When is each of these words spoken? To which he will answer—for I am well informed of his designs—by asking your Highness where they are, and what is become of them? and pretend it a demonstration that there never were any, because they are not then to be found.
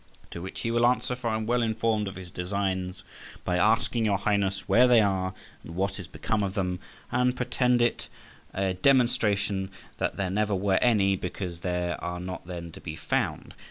To 0.31 0.41
which 0.41 0.61
he 0.61 0.71
will 0.71 0.87
answer—for 0.87 1.27
I 1.29 1.35
am 1.35 1.45
well 1.45 1.61
informed 1.61 2.07
of 2.07 2.15
his 2.15 2.31
designs—by 2.31 3.55
asking 3.55 4.05
your 4.05 4.17
Highness 4.17 4.67
where 4.67 4.87
they 4.87 4.99
are, 4.99 5.35
and 5.63 5.75
what 5.75 5.99
is 5.99 6.07
become 6.07 6.41
of 6.41 6.55
them? 6.55 6.79
and 7.11 7.35
pretend 7.37 7.83
it 7.83 8.09
a 8.51 8.73
demonstration 8.73 9.69
that 9.99 10.17
there 10.17 10.31
never 10.31 10.55
were 10.55 10.79
any, 10.81 11.15
because 11.15 11.59
they 11.59 11.95
are 11.99 12.19
not 12.19 12.47
then 12.47 12.71
to 12.71 12.81
be 12.81 12.95
found. 12.95 13.53